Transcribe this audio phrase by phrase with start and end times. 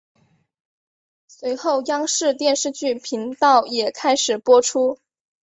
[1.27, 4.97] 随后央视电视剧频道也开始播出。